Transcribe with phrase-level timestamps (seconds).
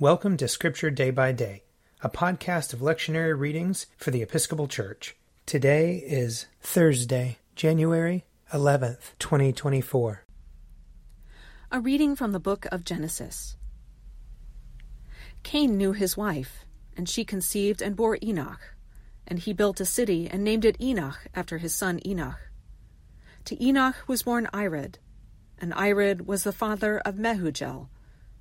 [0.00, 1.64] Welcome to Scripture Day by Day,
[2.02, 5.16] a podcast of lectionary readings for the Episcopal Church.
[5.44, 10.22] Today is Thursday, January 11th, 2024.
[11.72, 13.56] A reading from the book of Genesis.
[15.42, 16.64] Cain knew his wife,
[16.96, 18.76] and she conceived and bore Enoch.
[19.26, 22.38] And he built a city and named it Enoch after his son Enoch.
[23.46, 24.94] To Enoch was born Irad,
[25.60, 27.88] and Irad was the father of Mehujael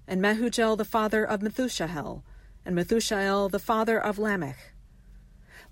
[0.07, 2.23] and Mehujael the father of Methushael,
[2.65, 4.57] and Methushael the father of Lamech.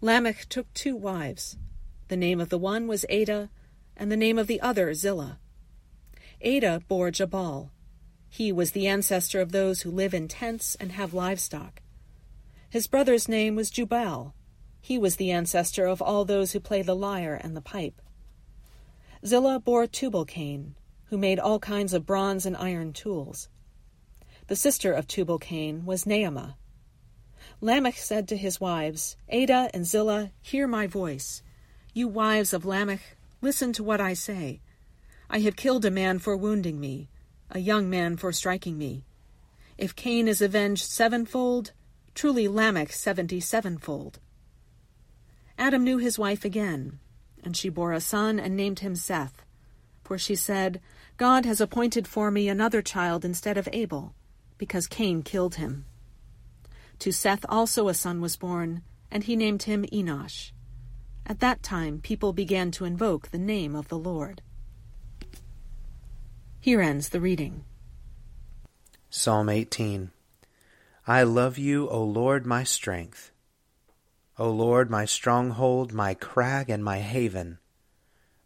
[0.01, 1.57] Lamech took two wives.
[2.09, 3.49] The name of the one was Ada,
[3.95, 5.39] and the name of the other Zillah.
[6.41, 7.71] Ada bore Jabal.
[8.29, 11.81] He was the ancestor of those who live in tents and have livestock.
[12.69, 14.33] His brother's name was Jubal.
[14.81, 18.01] He was the ancestor of all those who play the lyre and the pipe.
[19.25, 23.47] Zillah bore Tubal-Cain, who made all kinds of bronze and iron tools.
[24.47, 26.53] The sister of Tubal Cain was Naamah.
[27.61, 31.41] Lamech said to his wives, Ada and Zillah, hear my voice.
[31.95, 34.61] You wives of Lamech, listen to what I say.
[35.31, 37.09] I have killed a man for wounding me,
[37.49, 39.03] a young man for striking me.
[39.79, 41.71] If Cain is avenged sevenfold,
[42.13, 44.19] truly Lamech seventy sevenfold.
[45.57, 46.99] Adam knew his wife again,
[47.43, 49.43] and she bore a son and named him Seth.
[50.03, 50.81] For she said,
[51.17, 54.13] God has appointed for me another child instead of Abel
[54.57, 55.85] because Cain killed him.
[56.99, 60.51] To Seth also a son was born, and he named him Enosh.
[61.25, 64.41] At that time people began to invoke the name of the Lord.
[66.59, 67.63] Here ends the reading.
[69.09, 70.11] Psalm 18
[71.07, 73.31] I love you, O Lord, my strength.
[74.37, 77.59] O Lord, my stronghold, my crag, and my haven,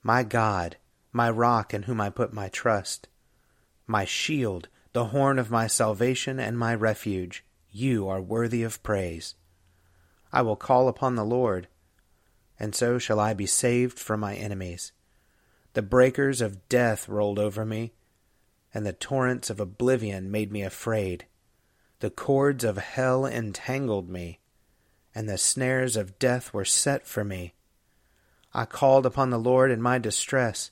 [0.04, 0.78] my God,
[1.12, 3.08] my rock in whom I put my trust,
[3.88, 7.44] my shield, the horn of my salvation and my refuge.
[7.72, 9.36] You are worthy of praise.
[10.32, 11.68] I will call upon the Lord,
[12.60, 14.92] and so shall I be saved from my enemies.
[15.74, 17.94] The breakers of death rolled over me,
[18.74, 21.26] and the torrents of oblivion made me afraid.
[22.00, 24.40] The cords of hell entangled me,
[25.14, 27.54] and the snares of death were set for me.
[28.54, 30.72] I called upon the Lord in my distress,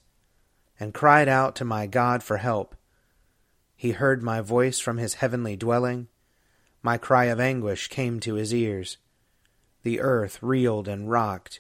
[0.80, 2.76] and cried out to my God for help.
[3.78, 6.08] He heard my voice from his heavenly dwelling.
[6.82, 8.98] My cry of anguish came to his ears.
[9.84, 11.60] The earth reeled and rocked.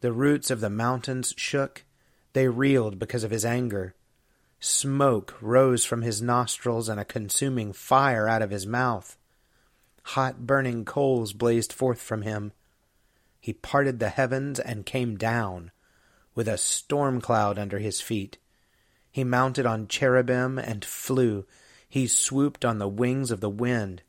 [0.00, 1.84] The roots of the mountains shook.
[2.32, 3.94] They reeled because of his anger.
[4.58, 9.16] Smoke rose from his nostrils and a consuming fire out of his mouth.
[10.02, 12.52] Hot burning coals blazed forth from him.
[13.40, 15.70] He parted the heavens and came down,
[16.34, 18.38] with a storm cloud under his feet.
[19.14, 21.46] He mounted on cherubim and flew.
[21.88, 24.02] He swooped on the wings of the wind.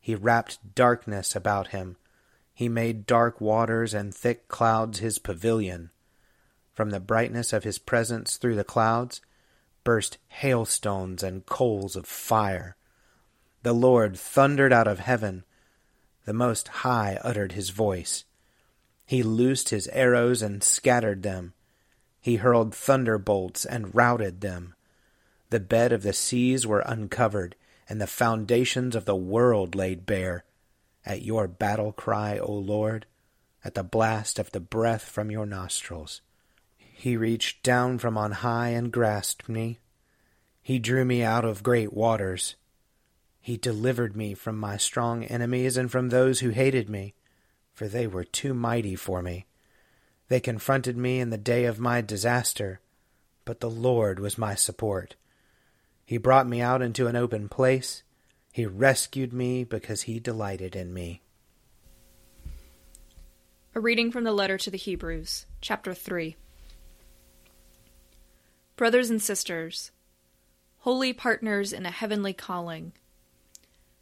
[0.00, 1.94] He wrapped darkness about him.
[2.52, 5.90] He made dark waters and thick clouds his pavilion.
[6.72, 9.20] From the brightness of his presence through the clouds
[9.84, 12.74] burst hailstones and coals of fire.
[13.62, 15.44] The Lord thundered out of heaven.
[16.24, 18.24] The Most High uttered his voice.
[19.06, 21.54] He loosed his arrows and scattered them.
[22.24, 24.72] He hurled thunderbolts and routed them.
[25.50, 27.54] The bed of the seas were uncovered,
[27.86, 30.44] and the foundations of the world laid bare.
[31.04, 33.04] At your battle cry, O Lord,
[33.62, 36.22] at the blast of the breath from your nostrils.
[36.78, 39.80] He reached down from on high and grasped me.
[40.62, 42.56] He drew me out of great waters.
[43.42, 47.12] He delivered me from my strong enemies and from those who hated me,
[47.74, 49.44] for they were too mighty for me.
[50.28, 52.80] They confronted me in the day of my disaster,
[53.44, 55.16] but the Lord was my support.
[56.04, 58.02] He brought me out into an open place.
[58.52, 61.22] He rescued me because he delighted in me.
[63.74, 66.36] A reading from the letter to the Hebrews, chapter 3.
[68.76, 69.90] Brothers and sisters,
[70.78, 72.92] holy partners in a heavenly calling,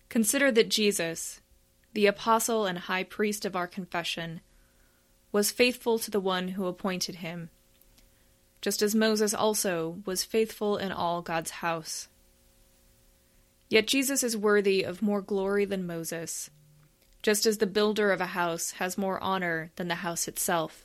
[0.08, 1.40] consider that Jesus,
[1.94, 4.40] the apostle and high priest of our confession,
[5.32, 7.48] was faithful to the one who appointed him,
[8.60, 12.08] just as Moses also was faithful in all God's house.
[13.68, 16.50] Yet Jesus is worthy of more glory than Moses,
[17.22, 20.84] just as the builder of a house has more honor than the house itself.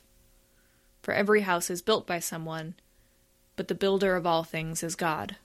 [1.02, 2.74] For every house is built by someone,
[3.56, 5.36] but the builder of all things is God.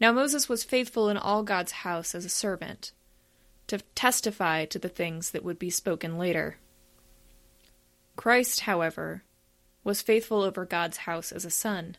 [0.00, 2.90] Now Moses was faithful in all God's house as a servant,
[3.68, 6.56] to testify to the things that would be spoken later.
[8.16, 9.24] Christ, however,
[9.84, 11.96] was faithful over God's house as a son.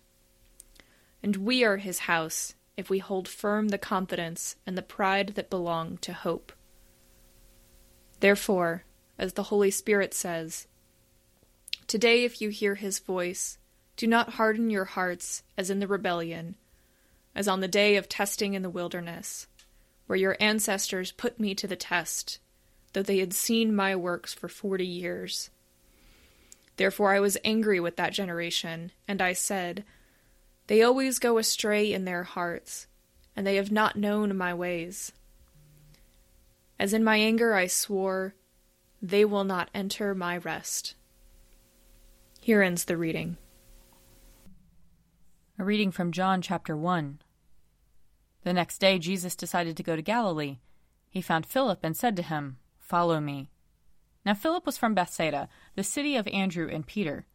[1.22, 5.50] And we are his house if we hold firm the confidence and the pride that
[5.50, 6.52] belong to hope.
[8.20, 8.86] Therefore,
[9.18, 10.68] as the Holy Spirit says,
[11.88, 13.58] Today, if you hear his voice,
[13.98, 16.56] do not harden your hearts as in the rebellion,
[17.36, 19.48] as on the day of testing in the wilderness,
[20.08, 22.40] where your ancestors put me to the test,
[22.94, 25.50] though they had seen my works for forty years.
[26.78, 29.84] Therefore I was angry with that generation, and I said,
[30.68, 32.88] They always go astray in their hearts,
[33.36, 35.12] and they have not known my ways.
[36.80, 38.36] As in my anger I swore,
[39.02, 40.96] They will not enter my rest.
[42.42, 43.38] Here ends the reading.
[45.60, 47.20] A reading from John chapter 1.
[48.44, 50.58] The next day Jesus decided to go to Galilee.
[51.10, 53.50] He found Philip and said to him, Follow me.
[54.26, 57.26] Now Philip was from Bethsaida, the city of Andrew and Peter.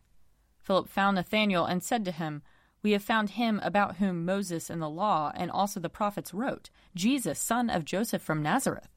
[0.59, 2.43] Philip found Nathanael and said to him,
[2.83, 6.71] We have found him about whom Moses and the law and also the prophets wrote,
[6.95, 8.89] Jesus, son of Joseph from Nazareth.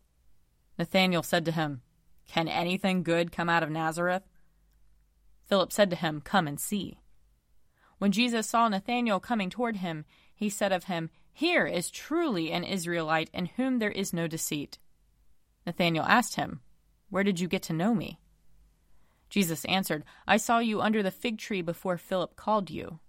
[0.78, 1.82] Nathanael said to him,
[2.28, 4.24] Can anything good come out of Nazareth?
[5.48, 7.00] Philip said to him, Come and see.
[7.98, 12.64] When Jesus saw Nathanael coming toward him, he said of him, Here is truly an
[12.64, 14.80] Israelite in whom there is no deceit.
[15.66, 16.62] Nathanael asked him,
[17.12, 18.20] where did you get to know me?
[19.30, 23.00] Jesus answered, I saw you under the fig tree before Philip called you.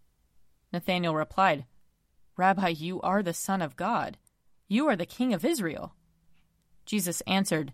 [0.73, 1.65] Nathanael replied,
[2.37, 4.19] Rabbi, you are the Son of God.
[4.69, 5.95] You are the King of Israel.
[6.85, 7.73] Jesus answered,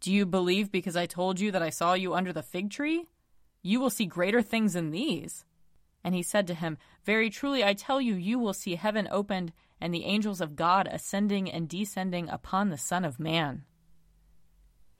[0.00, 3.08] Do you believe because I told you that I saw you under the fig tree?
[3.62, 5.44] You will see greater things than these.
[6.02, 9.52] And he said to him, Very truly I tell you, you will see heaven opened
[9.80, 13.64] and the angels of God ascending and descending upon the Son of Man.